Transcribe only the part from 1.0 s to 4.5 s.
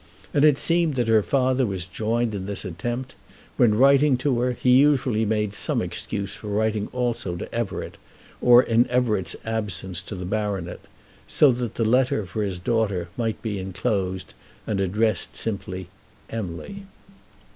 her father was joined in this attempt. When writing to